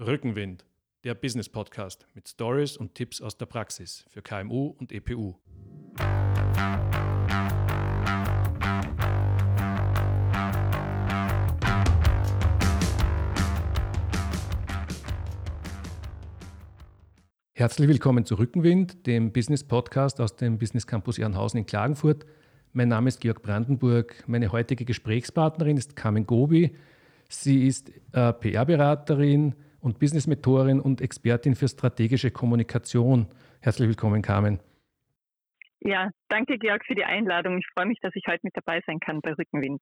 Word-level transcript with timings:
Rückenwind, 0.00 0.64
der 1.02 1.16
Business 1.16 1.48
Podcast 1.48 2.06
mit 2.14 2.28
Stories 2.28 2.76
und 2.76 2.94
Tipps 2.94 3.20
aus 3.20 3.36
der 3.36 3.46
Praxis 3.46 4.04
für 4.08 4.22
KMU 4.22 4.76
und 4.78 4.92
EPU. 4.92 5.34
Herzlich 17.54 17.88
willkommen 17.88 18.24
zu 18.24 18.36
Rückenwind, 18.36 19.04
dem 19.04 19.32
Business 19.32 19.64
Podcast 19.64 20.20
aus 20.20 20.36
dem 20.36 20.58
Business 20.58 20.86
Campus 20.86 21.18
Ehrenhausen 21.18 21.58
in 21.58 21.66
Klagenfurt. 21.66 22.24
Mein 22.72 22.86
Name 22.86 23.08
ist 23.08 23.20
Georg 23.20 23.42
Brandenburg. 23.42 24.22
Meine 24.28 24.52
heutige 24.52 24.84
Gesprächspartnerin 24.84 25.76
ist 25.76 25.96
Carmen 25.96 26.24
Gobi. 26.24 26.76
Sie 27.28 27.66
ist 27.66 27.90
äh, 28.12 28.32
PR-Beraterin, 28.32 29.56
und 29.80 29.98
Business-Mentorin 29.98 30.80
und 30.80 31.00
Expertin 31.00 31.54
für 31.54 31.68
strategische 31.68 32.30
Kommunikation. 32.30 33.26
Herzlich 33.60 33.88
willkommen, 33.88 34.22
Carmen. 34.22 34.60
Ja, 35.80 36.10
danke, 36.28 36.58
Georg, 36.58 36.84
für 36.84 36.94
die 36.94 37.04
Einladung. 37.04 37.58
Ich 37.58 37.66
freue 37.74 37.86
mich, 37.86 37.98
dass 38.00 38.14
ich 38.14 38.24
heute 38.26 38.40
mit 38.42 38.56
dabei 38.56 38.82
sein 38.86 38.98
kann 39.00 39.20
bei 39.20 39.32
Rückenwind. 39.32 39.80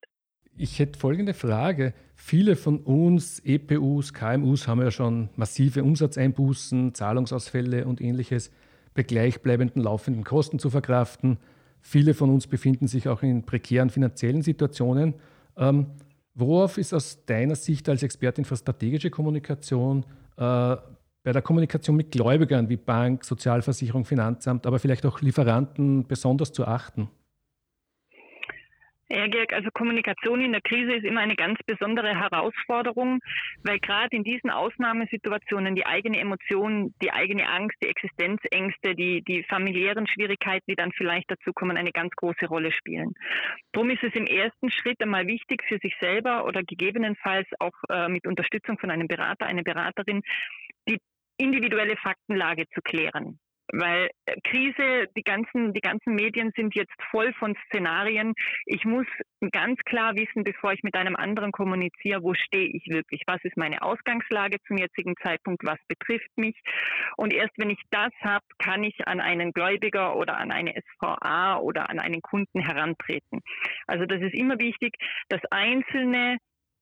Ich 0.55 0.79
hätte 0.79 0.97
folgende 0.97 1.33
Frage. 1.33 1.93
Viele 2.15 2.55
von 2.55 2.79
uns, 2.79 3.39
EPUs, 3.45 4.13
KMUs, 4.13 4.67
haben 4.67 4.81
ja 4.81 4.89
schon 4.89 5.29
massive 5.35 5.83
Umsatzeinbußen, 5.83 6.95
Zahlungsausfälle 6.95 7.85
und 7.85 8.01
ähnliches 8.01 8.51
bei 8.95 9.03
gleichbleibenden 9.03 9.83
laufenden 9.83 10.23
Kosten 10.23 10.57
zu 10.57 10.71
verkraften. 10.71 11.37
Viele 11.81 12.15
von 12.15 12.31
uns 12.31 12.47
befinden 12.47 12.87
sich 12.87 13.07
auch 13.07 13.21
in 13.21 13.45
prekären 13.45 13.91
finanziellen 13.91 14.41
Situationen. 14.41 15.13
Ähm, 15.57 15.87
Worauf 16.39 16.77
ist 16.77 16.93
aus 16.93 17.25
deiner 17.25 17.55
Sicht 17.55 17.89
als 17.89 18.03
Expertin 18.03 18.45
für 18.45 18.55
strategische 18.55 19.09
Kommunikation 19.09 20.05
äh, 20.37 20.75
bei 21.23 21.33
der 21.33 21.41
Kommunikation 21.41 21.95
mit 21.95 22.11
Gläubigern 22.11 22.69
wie 22.69 22.77
Bank, 22.77 23.25
Sozialversicherung, 23.25 24.05
Finanzamt, 24.05 24.67
aber 24.67 24.77
vielleicht 24.77 25.05
auch 25.07 25.19
Lieferanten 25.19 26.05
besonders 26.07 26.53
zu 26.53 26.65
achten? 26.65 27.09
Ja, 29.09 29.25
Georg, 29.27 29.53
also 29.53 29.69
Kommunikation 29.73 30.41
in 30.41 30.51
der 30.51 30.59
Krise 30.59 30.95
ist 30.95 31.05
immer 31.05 31.21
eine 31.21 31.37
ganz 31.37 31.57
besondere 31.65 32.13
Herausforderung, 32.13 33.19
weil 33.63 33.79
gerade 33.79 34.09
in 34.11 34.25
diesen 34.25 34.49
Ausnahmesituationen 34.49 35.75
die 35.75 35.85
eigene 35.85 36.19
Emotion, 36.19 36.93
die 37.01 37.11
eigene 37.11 37.47
Angst, 37.47 37.77
die 37.81 37.87
Existenzängste, 37.87 38.95
die, 38.95 39.21
die 39.21 39.43
familiären 39.43 40.07
Schwierigkeiten, 40.07 40.65
die 40.69 40.75
dann 40.75 40.91
vielleicht 40.91 41.31
dazu 41.31 41.53
kommen, 41.53 41.77
eine 41.77 41.93
ganz 41.93 42.13
große 42.17 42.47
Rolle 42.47 42.73
spielen. 42.73 43.13
Darum 43.71 43.91
ist 43.91 44.03
es 44.03 44.13
im 44.13 44.25
ersten 44.25 44.69
Schritt 44.71 45.01
einmal 45.01 45.25
wichtig 45.25 45.63
für 45.69 45.77
sich 45.77 45.95
selber 46.01 46.43
oder 46.43 46.63
gegebenenfalls 46.63 47.47
auch 47.59 47.75
äh, 47.89 48.09
mit 48.09 48.27
Unterstützung 48.27 48.77
von 48.77 48.91
einem 48.91 49.07
Berater, 49.07 49.45
einer 49.45 49.63
Beraterin, 49.63 50.21
die 50.89 50.99
individuelle 51.37 51.95
Faktenlage 51.95 52.67
zu 52.73 52.81
klären 52.81 53.39
weil 53.71 54.09
äh, 54.25 54.35
Krise, 54.43 55.07
die 55.15 55.23
ganzen, 55.23 55.73
die 55.73 55.81
ganzen 55.81 56.15
Medien 56.15 56.51
sind 56.55 56.75
jetzt 56.75 56.93
voll 57.11 57.33
von 57.33 57.55
Szenarien. 57.67 58.33
Ich 58.65 58.85
muss 58.85 59.05
ganz 59.51 59.79
klar 59.85 60.15
wissen, 60.15 60.43
bevor 60.43 60.73
ich 60.73 60.83
mit 60.83 60.95
einem 60.95 61.15
anderen 61.15 61.51
kommuniziere, 61.51 62.23
wo 62.23 62.33
stehe 62.33 62.67
ich 62.67 62.87
wirklich? 62.87 63.23
Was 63.27 63.43
ist 63.43 63.57
meine 63.57 63.81
Ausgangslage 63.81 64.57
zum 64.67 64.77
jetzigen 64.77 65.15
Zeitpunkt? 65.23 65.63
Was 65.65 65.79
betrifft 65.87 66.31
mich? 66.37 66.59
Und 67.17 67.33
erst 67.33 67.53
wenn 67.57 67.69
ich 67.69 67.81
das 67.91 68.11
habe, 68.21 68.45
kann 68.59 68.83
ich 68.83 69.07
an 69.07 69.19
einen 69.19 69.51
Gläubiger 69.51 70.15
oder 70.15 70.37
an 70.37 70.51
eine 70.51 70.73
SVA 70.73 71.57
oder 71.59 71.89
an 71.89 71.99
einen 71.99 72.21
Kunden 72.21 72.59
herantreten. 72.59 73.41
Also 73.85 74.05
das 74.05 74.21
ist 74.21 74.33
immer 74.33 74.59
wichtig, 74.59 74.95
das 75.29 75.41
Einzelne 75.51 76.37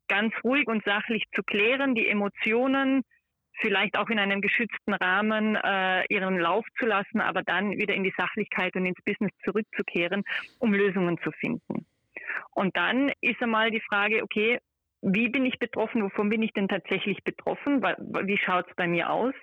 ganz 0.07 0.33
ruhig 0.43 0.67
und 0.67 0.83
sachlich 0.83 1.23
zu 1.33 1.41
klären, 1.43 1.95
die 1.95 2.07
Emotionen 2.07 3.01
vielleicht 3.59 3.97
auch 3.97 4.09
in 4.09 4.19
einem 4.19 4.41
geschützten 4.41 4.93
Rahmen 4.93 5.55
äh, 5.55 6.03
ihren 6.09 6.39
Lauf 6.39 6.65
zu 6.77 6.85
lassen, 6.85 7.21
aber 7.21 7.43
dann 7.43 7.71
wieder 7.71 7.93
in 7.93 8.03
die 8.03 8.13
Sachlichkeit 8.17 8.75
und 8.75 8.85
ins 8.85 9.01
Business 9.05 9.31
zurückzukehren, 9.43 10.23
um 10.59 10.73
Lösungen 10.73 11.17
zu 11.23 11.31
finden. 11.31 11.85
Und 12.51 12.75
dann 12.75 13.11
ist 13.21 13.41
einmal 13.41 13.71
die 13.71 13.81
Frage, 13.81 14.23
okay, 14.23 14.59
wie 15.01 15.29
bin 15.29 15.45
ich 15.45 15.59
betroffen, 15.59 16.03
wovon 16.03 16.29
bin 16.29 16.41
ich 16.41 16.53
denn 16.53 16.67
tatsächlich 16.67 17.23
betroffen, 17.23 17.81
wie 17.81 18.37
schaut 18.37 18.67
es 18.67 18.75
bei 18.75 18.87
mir 18.87 19.09
aus, 19.09 19.33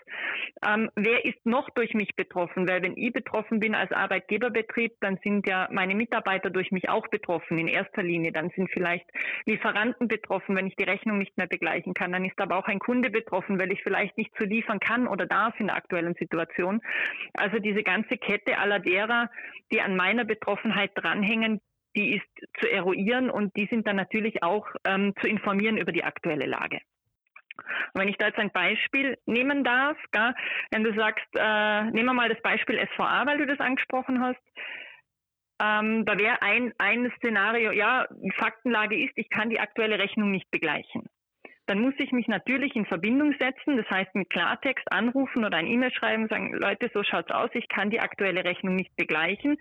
ähm, 0.66 0.90
wer 0.96 1.24
ist 1.24 1.44
noch 1.44 1.70
durch 1.70 1.94
mich 1.94 2.16
betroffen, 2.16 2.68
weil 2.68 2.82
wenn 2.82 2.96
ich 2.96 3.12
betroffen 3.12 3.60
bin 3.60 3.74
als 3.74 3.92
Arbeitgeberbetrieb, 3.92 4.92
dann 5.00 5.18
sind 5.22 5.46
ja 5.46 5.68
meine 5.70 5.94
Mitarbeiter 5.94 6.50
durch 6.50 6.72
mich 6.72 6.88
auch 6.88 7.06
betroffen 7.08 7.58
in 7.58 7.68
erster 7.68 8.02
Linie, 8.02 8.32
dann 8.32 8.50
sind 8.50 8.70
vielleicht 8.72 9.06
Lieferanten 9.46 10.08
betroffen, 10.08 10.56
wenn 10.56 10.66
ich 10.66 10.76
die 10.76 10.84
Rechnung 10.84 11.18
nicht 11.18 11.36
mehr 11.36 11.46
begleichen 11.46 11.94
kann, 11.94 12.12
dann 12.12 12.24
ist 12.24 12.40
aber 12.40 12.56
auch 12.56 12.66
ein 12.66 12.78
Kunde 12.78 13.10
betroffen, 13.10 13.60
weil 13.60 13.72
ich 13.72 13.82
vielleicht 13.82 14.16
nicht 14.18 14.34
zu 14.36 14.44
liefern 14.44 14.80
kann 14.80 15.06
oder 15.06 15.26
darf 15.26 15.58
in 15.60 15.68
der 15.68 15.76
aktuellen 15.76 16.14
Situation. 16.14 16.80
Also 17.34 17.58
diese 17.58 17.82
ganze 17.82 18.16
Kette 18.16 18.58
aller 18.58 18.80
derer, 18.80 19.30
die 19.72 19.80
an 19.80 19.96
meiner 19.96 20.24
Betroffenheit 20.24 20.90
dranhängen, 20.94 21.60
die 21.96 22.16
ist 22.16 22.60
zu 22.60 22.70
eruieren 22.70 23.30
und 23.30 23.56
die 23.56 23.66
sind 23.66 23.86
dann 23.86 23.96
natürlich 23.96 24.42
auch 24.42 24.66
ähm, 24.84 25.14
zu 25.20 25.26
informieren 25.26 25.76
über 25.76 25.92
die 25.92 26.04
aktuelle 26.04 26.46
Lage. 26.46 26.80
Und 27.92 28.00
wenn 28.00 28.08
ich 28.08 28.16
da 28.16 28.28
jetzt 28.28 28.38
ein 28.38 28.50
Beispiel 28.50 29.18
nehmen 29.26 29.62
darf, 29.62 29.98
gell, 30.10 30.34
wenn 30.70 30.84
du 30.84 30.94
sagst, 30.94 31.26
äh, 31.34 31.84
nehmen 31.90 32.06
wir 32.06 32.14
mal 32.14 32.28
das 32.28 32.40
Beispiel 32.42 32.80
SVA, 32.94 33.26
weil 33.26 33.38
du 33.38 33.46
das 33.46 33.60
angesprochen 33.60 34.20
hast, 34.20 34.40
ähm, 35.62 36.04
da 36.06 36.18
wäre 36.18 36.40
ein, 36.42 36.72
ein 36.78 37.12
Szenario, 37.18 37.72
ja, 37.72 38.06
die 38.10 38.32
Faktenlage 38.32 38.98
ist, 38.98 39.12
ich 39.16 39.28
kann 39.28 39.50
die 39.50 39.60
aktuelle 39.60 39.98
Rechnung 39.98 40.30
nicht 40.30 40.50
begleichen 40.50 41.08
dann 41.66 41.80
muss 41.80 41.94
ich 41.98 42.12
mich 42.12 42.26
natürlich 42.28 42.74
in 42.74 42.86
Verbindung 42.86 43.34
setzen, 43.38 43.76
das 43.76 43.88
heißt 43.88 44.14
mit 44.14 44.30
Klartext 44.30 44.90
anrufen 44.90 45.44
oder 45.44 45.56
ein 45.56 45.66
E-Mail 45.66 45.92
schreiben, 45.92 46.28
sagen, 46.28 46.52
Leute, 46.54 46.90
so 46.92 47.02
schaut's 47.02 47.30
aus, 47.30 47.50
ich 47.54 47.68
kann 47.68 47.90
die 47.90 48.00
aktuelle 48.00 48.44
Rechnung 48.44 48.74
nicht 48.74 48.94
begleichen. 48.96 49.56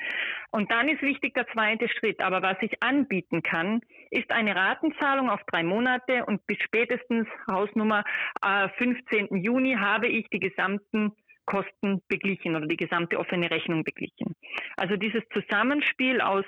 Und 0.51 0.72
dann 0.72 0.89
ist 0.89 1.01
wichtig 1.01 1.34
der 1.34 1.47
zweite 1.47 1.88
Schritt. 1.89 2.22
Aber 2.22 2.41
was 2.41 2.57
ich 2.62 2.81
anbieten 2.81 3.44
kann, 3.44 3.81
ist 4.09 4.31
eine 4.31 4.56
Ratenzahlung 4.56 5.29
auf 5.29 5.41
drei 5.47 5.63
Monate 5.63 6.25
und 6.25 6.45
bis 6.47 6.57
spätestens 6.59 7.28
Hausnummer 7.50 8.03
äh, 8.44 8.68
15. 8.78 9.38
Juni 9.38 9.75
habe 9.75 10.07
ich 10.07 10.28
die 10.29 10.39
gesamten 10.39 11.13
Kosten 11.45 12.01
beglichen 12.07 12.56
oder 12.56 12.68
die 12.68 12.78
gesamte 12.78 13.19
offene 13.19 13.50
Rechnung 13.50 13.83
beglichen. 13.83 14.35
Also 14.78 14.95
dieses 14.95 15.23
Zusammenspiel 15.33 16.22
aus 16.22 16.45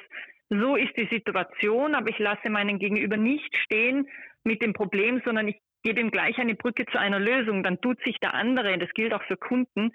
so 0.60 0.76
ist 0.76 0.96
die 0.98 1.08
Situation, 1.12 1.96
aber 1.96 2.10
ich 2.10 2.20
lasse 2.20 2.50
meinen 2.50 2.80
Gegenüber 2.80 3.18
nicht 3.18 3.56
stehen 3.64 4.08
mit 4.44 4.62
dem 4.62 4.74
Problem, 4.74 5.22
sondern 5.26 5.48
ich 5.48 5.58
gebe 5.84 6.00
ihm 6.00 6.12
gleich 6.12 6.38
eine 6.38 6.56
Brücke 6.56 6.86
zu 6.86 6.98
einer 6.98 7.20
Lösung. 7.20 7.64
Dann 7.64 7.80
tut 7.82 8.02
sich 8.04 8.18
der 8.20 8.34
andere, 8.34 8.78
das 8.78 8.90
gilt 8.94 9.14
auch 9.14 9.24
für 9.24 9.38
Kunden, 9.38 9.92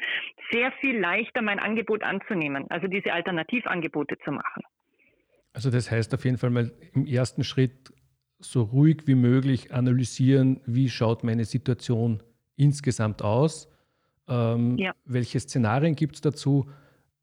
sehr 0.53 0.71
viel 0.81 0.99
leichter, 0.99 1.43
mein 1.43 1.59
Angebot 1.59 2.03
anzunehmen, 2.03 2.67
also 2.71 2.87
diese 2.87 3.13
Alternativangebote 3.13 4.17
zu 4.25 4.33
machen. 4.33 4.63
Also 5.53 5.71
das 5.71 5.91
heißt 5.91 6.15
auf 6.15 6.25
jeden 6.25 6.39
Fall 6.39 6.51
mal 6.51 6.73
im 6.93 7.07
ersten 7.07 7.43
Schritt 7.43 7.93
so 8.39 8.63
ruhig 8.63 9.07
wie 9.07 9.15
möglich 9.15 9.73
analysieren, 9.73 10.61
wie 10.67 10.89
schaut 10.89 11.25
meine 11.25 11.45
Situation 11.45 12.23
insgesamt 12.57 13.23
aus, 13.23 13.69
ähm, 14.29 14.77
ja. 14.79 14.93
welche 15.05 15.41
Szenarien 15.41 15.97
gibt 15.97 16.17
es 16.17 16.21
dazu 16.21 16.69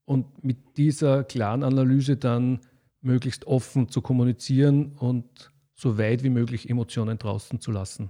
und 0.05 0.43
mit 0.43 0.77
dieser 0.77 1.23
klaren 1.23 1.63
Analyse 1.63 2.17
dann 2.17 2.59
möglichst 3.05 3.45
offen 3.47 3.89
zu 3.89 4.01
kommunizieren 4.01 4.95
und 4.99 5.51
so 5.73 5.97
weit 5.97 6.23
wie 6.23 6.29
möglich 6.29 6.69
Emotionen 6.69 7.17
draußen 7.17 7.59
zu 7.59 7.71
lassen. 7.71 8.09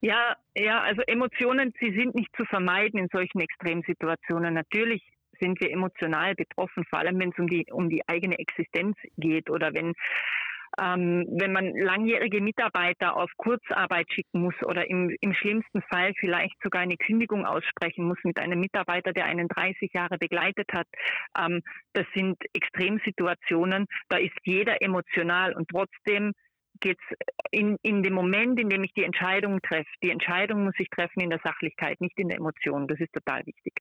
Ja, 0.00 0.36
ja, 0.54 0.82
also 0.82 1.02
Emotionen, 1.06 1.72
sie 1.80 1.94
sind 1.96 2.14
nicht 2.14 2.34
zu 2.36 2.44
vermeiden 2.44 2.98
in 2.98 3.08
solchen 3.10 3.40
Extremsituationen. 3.40 4.52
Natürlich 4.52 5.02
sind 5.40 5.60
wir 5.60 5.70
emotional 5.70 6.34
betroffen, 6.34 6.84
vor 6.90 6.98
allem 6.98 7.18
wenn 7.18 7.30
es 7.30 7.38
um 7.38 7.46
die, 7.46 7.66
um 7.72 7.88
die 7.88 8.06
eigene 8.08 8.38
Existenz 8.38 8.96
geht 9.16 9.50
oder 9.50 9.72
wenn 9.72 9.94
ähm, 10.80 11.26
wenn 11.30 11.52
man 11.52 11.74
langjährige 11.76 12.40
Mitarbeiter 12.40 13.16
auf 13.16 13.30
Kurzarbeit 13.36 14.10
schicken 14.12 14.40
muss 14.40 14.54
oder 14.64 14.88
im, 14.88 15.14
im 15.20 15.34
schlimmsten 15.34 15.82
Fall 15.82 16.12
vielleicht 16.18 16.54
sogar 16.62 16.82
eine 16.82 16.96
Kündigung 16.96 17.44
aussprechen 17.46 18.06
muss 18.06 18.18
mit 18.24 18.38
einem 18.38 18.60
Mitarbeiter, 18.60 19.12
der 19.12 19.26
einen 19.26 19.48
30 19.48 19.92
Jahre 19.92 20.18
begleitet 20.18 20.68
hat, 20.72 20.86
ähm, 21.38 21.62
das 21.92 22.06
sind 22.14 22.36
Extremsituationen. 22.52 23.86
Da 24.08 24.18
ist 24.18 24.34
jeder 24.44 24.82
emotional 24.82 25.54
und 25.54 25.68
trotzdem 25.68 26.32
geht 26.80 26.98
es 27.10 27.16
in, 27.50 27.76
in 27.82 28.02
dem 28.02 28.14
Moment, 28.14 28.58
in 28.58 28.68
dem 28.68 28.82
ich 28.84 28.92
die 28.94 29.04
Entscheidung 29.04 29.60
treffe. 29.62 29.90
Die 30.02 30.10
Entscheidung 30.10 30.64
muss 30.64 30.74
ich 30.78 30.90
treffen 30.90 31.20
in 31.20 31.30
der 31.30 31.40
Sachlichkeit, 31.42 32.00
nicht 32.00 32.18
in 32.18 32.28
der 32.28 32.38
Emotion. 32.38 32.88
Das 32.88 32.98
ist 33.00 33.12
total 33.12 33.46
wichtig. 33.46 33.74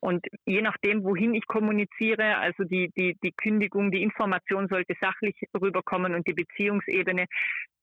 Und 0.00 0.26
je 0.46 0.62
nachdem, 0.62 1.04
wohin 1.04 1.34
ich 1.34 1.46
kommuniziere, 1.46 2.38
also 2.38 2.64
die, 2.64 2.90
die, 2.96 3.18
die 3.22 3.32
Kündigung, 3.32 3.90
die 3.90 4.02
Information 4.02 4.66
sollte 4.68 4.94
sachlich 4.98 5.36
rüberkommen 5.60 6.14
und 6.14 6.26
die 6.26 6.32
Beziehungsebene, 6.32 7.26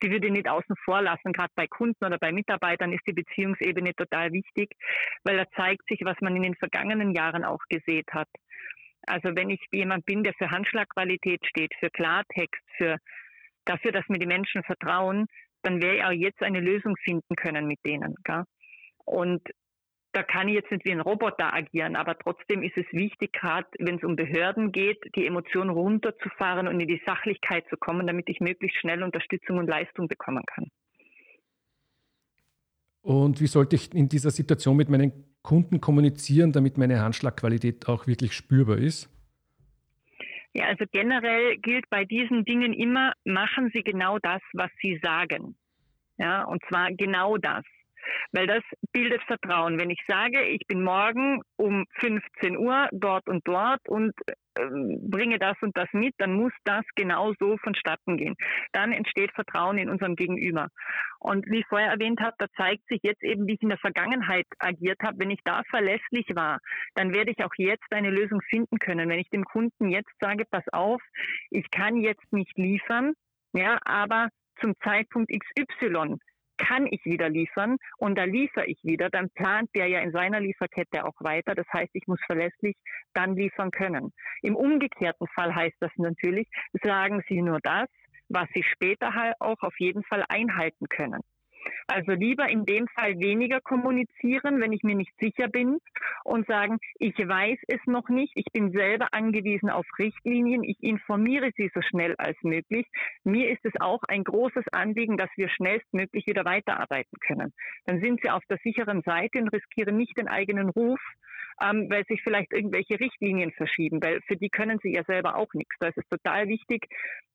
die 0.01 0.09
würde 0.09 0.27
ich 0.27 0.33
nicht 0.33 0.49
außen 0.49 0.75
vor 0.83 1.03
lassen. 1.03 1.31
Gerade 1.31 1.51
bei 1.55 1.67
Kunden 1.67 2.03
oder 2.03 2.17
bei 2.17 2.31
Mitarbeitern 2.31 2.91
ist 2.91 3.05
die 3.07 3.13
Beziehungsebene 3.13 3.93
total 3.93 4.31
wichtig, 4.31 4.71
weil 5.23 5.37
da 5.37 5.45
zeigt 5.55 5.87
sich, 5.87 6.01
was 6.03 6.19
man 6.21 6.35
in 6.35 6.41
den 6.41 6.55
vergangenen 6.55 7.13
Jahren 7.13 7.43
auch 7.45 7.61
gesehen 7.69 8.05
hat. 8.09 8.29
Also 9.05 9.35
wenn 9.35 9.51
ich 9.51 9.63
jemand 9.71 10.05
bin, 10.05 10.23
der 10.23 10.33
für 10.33 10.49
Handschlagqualität 10.49 11.45
steht, 11.45 11.73
für 11.79 11.91
Klartext, 11.91 12.63
für 12.77 12.97
dafür, 13.65 13.91
dass 13.91 14.07
mir 14.07 14.19
die 14.19 14.25
Menschen 14.25 14.63
vertrauen, 14.63 15.27
dann 15.61 15.81
wäre 15.81 15.97
ich 15.97 16.03
auch 16.03 16.11
jetzt 16.11 16.41
eine 16.41 16.61
Lösung 16.61 16.95
finden 16.97 17.35
können 17.35 17.67
mit 17.67 17.79
denen. 17.85 18.15
Gell? 18.23 18.43
Und 19.05 19.41
da 20.13 20.23
kann 20.23 20.47
ich 20.47 20.55
jetzt 20.55 20.71
nicht 20.71 20.85
wie 20.85 20.91
ein 20.91 21.01
Roboter 21.01 21.53
agieren, 21.53 21.95
aber 21.95 22.17
trotzdem 22.17 22.63
ist 22.63 22.77
es 22.77 22.85
wichtig, 22.91 23.33
gerade 23.33 23.67
wenn 23.79 23.97
es 23.97 24.03
um 24.03 24.15
Behörden 24.15 24.71
geht, 24.71 24.99
die 25.15 25.25
Emotionen 25.25 25.69
runterzufahren 25.69 26.67
und 26.67 26.79
in 26.79 26.87
die 26.87 27.01
Sachlichkeit 27.05 27.65
zu 27.69 27.77
kommen, 27.77 28.07
damit 28.07 28.29
ich 28.29 28.39
möglichst 28.39 28.79
schnell 28.79 29.03
Unterstützung 29.03 29.57
und 29.57 29.67
Leistung 29.67 30.07
bekommen 30.07 30.43
kann. 30.45 30.71
Und 33.01 33.39
wie 33.39 33.47
sollte 33.47 33.75
ich 33.75 33.93
in 33.93 34.09
dieser 34.09 34.31
Situation 34.31 34.75
mit 34.75 34.89
meinen 34.89 35.13
Kunden 35.41 35.79
kommunizieren, 35.79 36.51
damit 36.51 36.77
meine 36.77 36.99
Handschlagqualität 36.99 37.87
auch 37.87 38.05
wirklich 38.05 38.33
spürbar 38.33 38.77
ist? 38.77 39.09
Ja, 40.53 40.65
also 40.65 40.85
generell 40.91 41.57
gilt 41.57 41.89
bei 41.89 42.03
diesen 42.03 42.43
Dingen 42.43 42.73
immer, 42.73 43.13
machen 43.23 43.69
Sie 43.73 43.81
genau 43.81 44.17
das, 44.19 44.41
was 44.53 44.71
Sie 44.81 44.99
sagen. 45.03 45.55
Ja, 46.17 46.43
und 46.43 46.61
zwar 46.67 46.91
genau 46.93 47.37
das. 47.37 47.63
Weil 48.31 48.47
das 48.47 48.63
bildet 48.91 49.21
Vertrauen. 49.23 49.79
Wenn 49.79 49.89
ich 49.89 50.01
sage, 50.07 50.41
ich 50.43 50.65
bin 50.67 50.83
morgen 50.83 51.41
um 51.57 51.85
15 51.99 52.57
Uhr 52.57 52.87
dort 52.91 53.27
und 53.27 53.47
dort 53.47 53.87
und 53.87 54.13
ähm, 54.59 54.99
bringe 55.09 55.39
das 55.39 55.55
und 55.61 55.75
das 55.77 55.87
mit, 55.93 56.13
dann 56.17 56.33
muss 56.33 56.53
das 56.63 56.83
genau 56.95 57.33
so 57.39 57.57
vonstatten 57.57 58.17
gehen. 58.17 58.35
Dann 58.71 58.91
entsteht 58.91 59.31
Vertrauen 59.33 59.77
in 59.77 59.89
unserem 59.89 60.15
Gegenüber. 60.15 60.67
Und 61.19 61.45
wie 61.47 61.59
ich 61.59 61.67
vorher 61.67 61.91
erwähnt 61.91 62.19
habe, 62.21 62.35
da 62.37 62.47
zeigt 62.55 62.87
sich 62.87 62.99
jetzt 63.03 63.23
eben, 63.23 63.47
wie 63.47 63.53
ich 63.53 63.61
in 63.61 63.69
der 63.69 63.77
Vergangenheit 63.77 64.45
agiert 64.59 64.99
habe. 65.03 65.19
Wenn 65.19 65.31
ich 65.31 65.39
da 65.43 65.61
verlässlich 65.69 66.27
war, 66.33 66.59
dann 66.95 67.13
werde 67.13 67.31
ich 67.31 67.43
auch 67.43 67.53
jetzt 67.57 67.91
eine 67.91 68.09
Lösung 68.09 68.41
finden 68.49 68.79
können. 68.79 69.09
Wenn 69.09 69.19
ich 69.19 69.29
dem 69.29 69.43
Kunden 69.43 69.89
jetzt 69.89 70.11
sage, 70.19 70.45
pass 70.49 70.65
auf, 70.71 71.01
ich 71.49 71.69
kann 71.71 71.97
jetzt 71.97 72.31
nicht 72.31 72.57
liefern, 72.57 73.13
ja, 73.53 73.79
aber 73.85 74.29
zum 74.59 74.73
Zeitpunkt 74.83 75.31
XY 75.31 76.17
kann 76.57 76.87
ich 76.89 77.03
wieder 77.05 77.29
liefern 77.29 77.77
und 77.97 78.17
da 78.17 78.23
liefere 78.23 78.65
ich 78.65 78.83
wieder, 78.83 79.09
dann 79.09 79.29
plant 79.29 79.69
der 79.75 79.87
ja 79.87 79.99
in 79.99 80.11
seiner 80.11 80.39
Lieferkette 80.39 81.05
auch 81.05 81.15
weiter. 81.19 81.55
Das 81.55 81.67
heißt, 81.71 81.91
ich 81.93 82.07
muss 82.07 82.19
verlässlich 82.25 82.75
dann 83.13 83.35
liefern 83.35 83.71
können. 83.71 84.13
Im 84.41 84.55
umgekehrten 84.55 85.27
Fall 85.27 85.53
heißt 85.53 85.77
das 85.79 85.91
natürlich, 85.97 86.47
sagen 86.83 87.23
Sie 87.27 87.41
nur 87.41 87.59
das, 87.61 87.87
was 88.29 88.47
Sie 88.53 88.63
später 88.63 89.13
halt 89.13 89.35
auch 89.39 89.61
auf 89.61 89.79
jeden 89.79 90.03
Fall 90.03 90.23
einhalten 90.27 90.87
können. 90.89 91.21
Also 91.87 92.11
lieber 92.11 92.47
in 92.49 92.65
dem 92.65 92.87
Fall 92.87 93.19
weniger 93.19 93.61
kommunizieren, 93.61 94.61
wenn 94.61 94.71
ich 94.71 94.83
mir 94.83 94.95
nicht 94.95 95.13
sicher 95.19 95.47
bin 95.47 95.79
und 96.23 96.47
sagen, 96.47 96.77
ich 96.99 97.17
weiß 97.17 97.59
es 97.67 97.79
noch 97.85 98.09
nicht, 98.09 98.33
ich 98.35 98.45
bin 98.53 98.71
selber 98.71 99.07
angewiesen 99.13 99.69
auf 99.69 99.85
Richtlinien, 99.97 100.63
ich 100.63 100.77
informiere 100.81 101.51
Sie 101.55 101.71
so 101.73 101.81
schnell 101.81 102.15
als 102.17 102.37
möglich. 102.43 102.85
Mir 103.23 103.49
ist 103.49 103.63
es 103.63 103.73
auch 103.79 104.03
ein 104.07 104.23
großes 104.23 104.65
Anliegen, 104.71 105.17
dass 105.17 105.29
wir 105.35 105.49
schnellstmöglich 105.49 106.27
wieder 106.27 106.45
weiterarbeiten 106.45 107.17
können. 107.19 107.53
Dann 107.85 108.01
sind 108.01 108.21
Sie 108.21 108.29
auf 108.29 108.43
der 108.49 108.57
sicheren 108.63 109.01
Seite 109.01 109.39
und 109.39 109.49
riskieren 109.49 109.97
nicht 109.97 110.17
den 110.17 110.27
eigenen 110.27 110.69
Ruf, 110.69 110.99
ähm, 111.61 111.89
weil 111.89 112.05
sich 112.05 112.21
vielleicht 112.23 112.53
irgendwelche 112.53 112.99
Richtlinien 112.99 113.51
verschieben, 113.51 114.01
weil 114.01 114.21
für 114.27 114.35
die 114.35 114.49
können 114.49 114.79
sie 114.81 114.93
ja 114.93 115.03
selber 115.03 115.35
auch 115.35 115.53
nichts. 115.53 115.75
Da 115.79 115.87
ist 115.87 115.97
es 115.97 116.07
total 116.09 116.47
wichtig, 116.47 116.87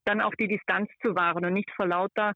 dann 0.04 0.20
auch 0.20 0.34
die 0.34 0.48
Distanz 0.48 0.90
zu 1.00 1.14
wahren 1.14 1.44
und 1.44 1.52
nicht 1.52 1.70
vor 1.72 1.86
lauter 1.86 2.34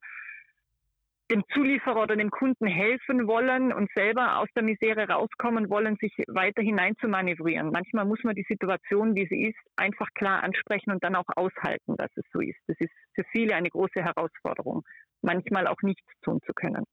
dem 1.31 1.43
Zulieferer 1.52 2.02
oder 2.02 2.17
dem 2.17 2.31
Kunden 2.31 2.67
helfen 2.67 3.26
wollen 3.26 3.73
und 3.73 3.90
selber 3.94 4.38
aus 4.38 4.49
der 4.55 4.62
Misere 4.62 5.08
rauskommen 5.08 5.69
wollen, 5.69 5.96
sich 6.00 6.12
weiter 6.28 6.62
hinein 6.62 6.94
zu 7.00 7.08
manövrieren. 7.08 7.70
Manchmal 7.73 8.05
muss 8.05 8.23
man 8.23 8.34
die 8.34 8.46
Situation, 8.49 9.14
wie 9.14 9.26
sie 9.28 9.49
ist, 9.49 9.58
einfach 9.76 10.08
klar 10.14 10.43
ansprechen 10.44 10.93
und 10.93 11.02
dann 11.02 11.17
auch 11.17 11.28
aushalten, 11.34 11.96
dass 11.96 12.11
es 12.17 12.25
so 12.32 12.40
ist. 12.40 12.58
Das 12.69 12.76
ist 12.78 12.93
für 13.14 13.25
viele 13.32 13.55
eine 13.55 13.70
große 13.70 14.02
Herausforderung, 14.02 14.82
manchmal 15.23 15.67
auch 15.67 15.82
nichts 15.82 16.08
tun 16.23 16.40
zu 16.46 16.52
können. 16.52 16.84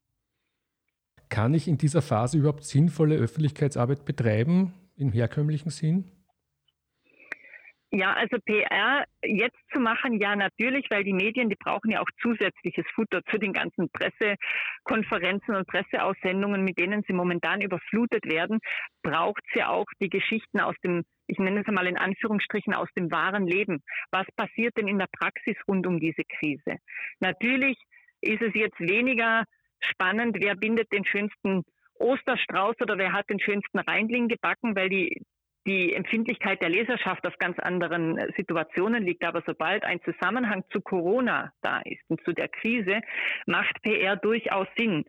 Kann 1.29 1.53
ich 1.53 1.67
in 1.67 1.77
dieser 1.77 2.01
Phase 2.01 2.37
überhaupt 2.37 2.63
sinnvolle 2.63 3.15
Öffentlichkeitsarbeit 3.15 4.05
betreiben, 4.05 4.73
im 4.95 5.11
herkömmlichen 5.11 5.69
Sinn? 5.69 6.11
Ja, 7.95 8.11
also 8.13 8.37
PR 8.43 9.05
jetzt 9.23 9.59
zu 9.71 9.79
machen, 9.79 10.19
ja 10.19 10.35
natürlich, 10.35 10.87
weil 10.89 11.03
die 11.03 11.13
Medien, 11.13 11.49
die 11.49 11.55
brauchen 11.55 11.91
ja 11.91 12.01
auch 12.01 12.09
zusätzliches 12.23 12.85
Futter 12.95 13.21
zu 13.29 13.37
den 13.37 13.53
ganzen 13.53 13.87
Pressekonferenzen 13.91 15.53
und 15.53 15.67
Presseaussendungen, 15.67 16.63
mit 16.63 16.79
denen 16.79 17.03
sie 17.07 17.13
momentan 17.13 17.61
überflutet 17.61 18.25
werden, 18.25 18.61
braucht 19.03 19.43
ja 19.53 19.69
auch 19.69 19.85
die 20.01 20.09
Geschichten 20.09 20.59
aus 20.59 20.73
dem, 20.83 21.03
ich 21.27 21.37
nenne 21.37 21.61
es 21.61 21.67
einmal 21.67 21.85
in 21.85 21.99
Anführungsstrichen, 21.99 22.73
aus 22.73 22.89
dem 22.97 23.11
wahren 23.11 23.45
Leben. 23.45 23.83
Was 24.09 24.25
passiert 24.35 24.75
denn 24.75 24.87
in 24.87 24.97
der 24.97 25.09
Praxis 25.15 25.55
rund 25.67 25.85
um 25.85 25.99
diese 25.99 26.23
Krise? 26.39 26.77
Natürlich 27.19 27.77
ist 28.21 28.41
es 28.41 28.55
jetzt 28.55 28.79
weniger 28.79 29.43
spannend, 29.81 30.37
wer 30.39 30.55
bindet 30.55 30.91
den 30.91 31.05
schönsten 31.05 31.63
Osterstrauß 31.99 32.75
oder 32.81 32.97
wer 32.97 33.13
hat 33.13 33.29
den 33.29 33.39
schönsten 33.39 33.77
Reindling 33.77 34.29
gebacken, 34.29 34.75
weil 34.75 34.89
die, 34.89 35.21
die 35.65 35.93
Empfindlichkeit 35.93 36.61
der 36.61 36.69
Leserschaft 36.69 37.25
auf 37.25 37.37
ganz 37.37 37.57
anderen 37.59 38.17
äh, 38.17 38.31
Situationen 38.35 39.03
liegt. 39.03 39.23
Aber 39.23 39.43
sobald 39.45 39.83
ein 39.83 40.01
Zusammenhang 40.03 40.63
zu 40.71 40.81
Corona 40.81 41.51
da 41.61 41.81
ist 41.85 42.01
und 42.09 42.23
zu 42.23 42.33
der 42.33 42.47
Krise, 42.49 43.01
macht 43.45 43.81
PR 43.81 44.15
durchaus 44.15 44.67
Sinn. 44.77 45.05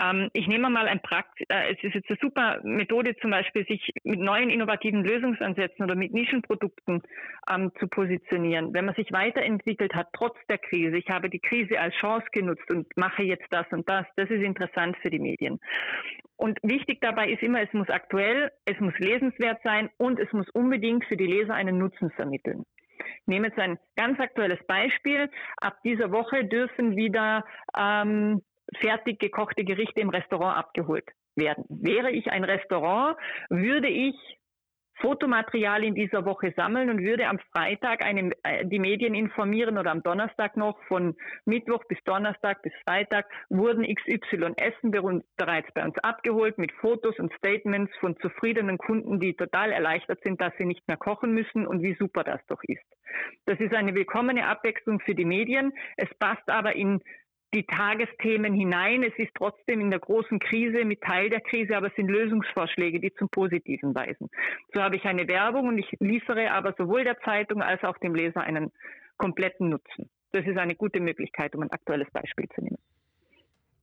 Ähm, 0.00 0.30
ich 0.32 0.46
nehme 0.46 0.68
mal 0.70 0.88
ein 0.88 1.00
Prakt, 1.00 1.40
äh, 1.48 1.72
es 1.72 1.82
ist 1.82 1.94
jetzt 1.94 2.10
eine 2.10 2.18
super 2.20 2.60
Methode 2.62 3.16
zum 3.16 3.30
Beispiel, 3.30 3.66
sich 3.66 3.90
mit 4.02 4.20
neuen 4.20 4.50
innovativen 4.50 5.04
Lösungsansätzen 5.04 5.84
oder 5.84 5.94
mit 5.94 6.12
Nischenprodukten 6.12 7.02
ähm, 7.50 7.70
zu 7.78 7.86
positionieren. 7.88 8.74
Wenn 8.74 8.86
man 8.86 8.94
sich 8.94 9.12
weiterentwickelt 9.12 9.94
hat, 9.94 10.08
trotz 10.12 10.36
der 10.48 10.58
Krise, 10.58 10.96
ich 10.96 11.08
habe 11.08 11.30
die 11.30 11.40
Krise 11.40 11.78
als 11.80 11.94
Chance 11.96 12.26
genutzt 12.32 12.70
und 12.70 12.86
mache 12.96 13.22
jetzt 13.22 13.46
das 13.50 13.66
und 13.70 13.88
das, 13.88 14.06
das 14.16 14.28
ist 14.30 14.42
interessant 14.42 14.96
für 14.98 15.10
die 15.10 15.18
Medien. 15.18 15.60
Und 16.36 16.58
wichtig 16.62 17.00
dabei 17.00 17.30
ist 17.30 17.42
immer, 17.42 17.62
es 17.62 17.72
muss 17.72 17.88
aktuell, 17.88 18.50
es 18.64 18.78
muss 18.80 18.98
lesenswert 18.98 19.60
sein 19.62 19.88
und 19.98 20.18
es 20.18 20.32
muss 20.32 20.48
unbedingt 20.50 21.04
für 21.04 21.16
die 21.16 21.26
Leser 21.26 21.54
einen 21.54 21.78
Nutzen 21.78 22.10
vermitteln. 22.10 22.64
Ich 22.98 23.26
nehme 23.26 23.48
jetzt 23.48 23.58
ein 23.58 23.78
ganz 23.96 24.18
aktuelles 24.20 24.62
Beispiel. 24.66 25.30
Ab 25.58 25.78
dieser 25.84 26.10
Woche 26.10 26.44
dürfen 26.44 26.96
wieder 26.96 27.44
ähm, 27.76 28.42
fertig 28.80 29.18
gekochte 29.20 29.64
Gerichte 29.64 30.00
im 30.00 30.10
Restaurant 30.10 30.56
abgeholt 30.56 31.08
werden. 31.36 31.64
Wäre 31.68 32.10
ich 32.10 32.30
ein 32.30 32.44
Restaurant, 32.44 33.16
würde 33.48 33.88
ich 33.88 34.14
Fotomaterial 35.00 35.82
in 35.84 35.94
dieser 35.94 36.24
Woche 36.24 36.52
sammeln 36.56 36.90
und 36.90 37.00
würde 37.00 37.26
am 37.26 37.38
Freitag 37.52 38.04
eine, 38.04 38.32
äh, 38.42 38.64
die 38.64 38.78
Medien 38.78 39.14
informieren 39.14 39.78
oder 39.78 39.90
am 39.90 40.02
Donnerstag 40.02 40.56
noch 40.56 40.80
von 40.84 41.16
Mittwoch 41.44 41.84
bis 41.84 42.02
Donnerstag 42.04 42.62
bis 42.62 42.72
Freitag 42.84 43.26
wurden 43.48 43.84
XY 43.84 44.54
Essen 44.56 44.90
bereits 44.90 45.72
bei 45.74 45.84
uns 45.84 45.98
abgeholt 45.98 46.58
mit 46.58 46.72
Fotos 46.72 47.18
und 47.18 47.32
Statements 47.34 47.92
von 47.98 48.16
zufriedenen 48.18 48.78
Kunden, 48.78 49.20
die 49.20 49.34
total 49.34 49.72
erleichtert 49.72 50.22
sind, 50.22 50.40
dass 50.40 50.52
sie 50.58 50.64
nicht 50.64 50.86
mehr 50.86 50.96
kochen 50.96 51.32
müssen 51.32 51.66
und 51.66 51.82
wie 51.82 51.94
super 51.94 52.24
das 52.24 52.40
doch 52.46 52.62
ist. 52.64 52.84
Das 53.46 53.58
ist 53.60 53.74
eine 53.74 53.94
willkommene 53.94 54.46
Abwechslung 54.46 55.00
für 55.00 55.14
die 55.14 55.24
Medien. 55.24 55.72
Es 55.96 56.12
passt 56.18 56.48
aber 56.48 56.74
in 56.74 57.00
die 57.54 57.64
Tagesthemen 57.64 58.52
hinein. 58.52 59.04
Es 59.04 59.16
ist 59.16 59.30
trotzdem 59.34 59.80
in 59.80 59.90
der 59.90 60.00
großen 60.00 60.40
Krise 60.40 60.84
mit 60.84 61.00
Teil 61.00 61.30
der 61.30 61.40
Krise, 61.40 61.76
aber 61.76 61.86
es 61.86 61.94
sind 61.94 62.08
Lösungsvorschläge, 62.08 63.00
die 63.00 63.14
zum 63.14 63.28
Positiven 63.28 63.94
weisen. 63.94 64.28
So 64.74 64.82
habe 64.82 64.96
ich 64.96 65.04
eine 65.04 65.26
Werbung 65.28 65.68
und 65.68 65.78
ich 65.78 65.86
liefere 66.00 66.50
aber 66.50 66.74
sowohl 66.76 67.04
der 67.04 67.18
Zeitung 67.20 67.62
als 67.62 67.82
auch 67.84 67.96
dem 67.98 68.14
Leser 68.14 68.40
einen 68.40 68.72
kompletten 69.16 69.68
Nutzen. 69.68 70.10
Das 70.32 70.44
ist 70.44 70.58
eine 70.58 70.74
gute 70.74 71.00
Möglichkeit, 71.00 71.54
um 71.54 71.62
ein 71.62 71.70
aktuelles 71.70 72.10
Beispiel 72.10 72.48
zu 72.54 72.60
nehmen. 72.60 72.78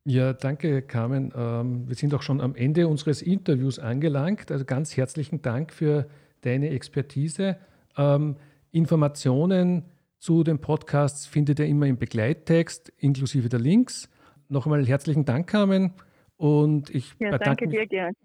Ja, 0.03 0.33
danke, 0.33 0.81
Carmen. 0.81 1.31
Ähm, 1.35 1.87
wir 1.87 1.95
sind 1.95 2.13
auch 2.13 2.23
schon 2.23 2.41
am 2.41 2.55
Ende 2.55 2.87
unseres 2.87 3.21
Interviews 3.21 3.79
angelangt. 3.79 4.51
Also 4.51 4.65
ganz 4.65 4.97
herzlichen 4.97 5.41
Dank 5.41 5.71
für 5.71 6.09
deine 6.41 6.71
Expertise. 6.71 7.57
Ähm, 7.97 8.35
Informationen 8.71 9.85
zu 10.21 10.43
den 10.43 10.59
Podcasts 10.59 11.25
findet 11.25 11.57
ihr 11.57 11.65
immer 11.65 11.87
im 11.87 11.97
Begleittext 11.97 12.93
inklusive 12.97 13.49
der 13.49 13.59
Links. 13.59 14.07
Noch 14.49 14.67
einmal 14.67 14.85
herzlichen 14.85 15.25
Dank, 15.25 15.49
Carmen. 15.49 15.93
Und 16.37 16.91
ich 16.91 17.15
ja, 17.17 17.35
danke 17.39 17.67
dir, 17.67 17.87
Gerd. 17.87 18.15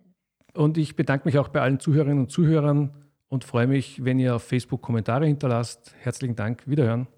Und 0.52 0.76
ich 0.76 0.94
bedanke 0.94 1.26
mich 1.26 1.38
auch 1.38 1.48
bei 1.48 1.62
allen 1.62 1.80
Zuhörerinnen 1.80 2.24
und 2.24 2.30
Zuhörern 2.30 2.90
und 3.28 3.44
freue 3.44 3.66
mich, 3.66 4.04
wenn 4.04 4.18
ihr 4.18 4.36
auf 4.36 4.42
Facebook 4.42 4.82
Kommentare 4.82 5.26
hinterlasst. 5.26 5.94
Herzlichen 5.98 6.36
Dank. 6.36 6.64
Wiederhören. 6.66 7.08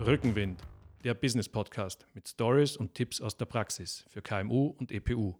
Rückenwind 0.00 0.65
der 1.06 1.14
Business 1.14 1.48
Podcast 1.48 2.04
mit 2.14 2.26
Stories 2.26 2.76
und 2.76 2.94
Tipps 2.94 3.20
aus 3.20 3.36
der 3.36 3.44
Praxis 3.44 4.04
für 4.08 4.22
KMU 4.22 4.74
und 4.76 4.90
EPU. 4.90 5.36